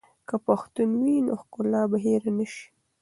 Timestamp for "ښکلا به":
1.41-1.97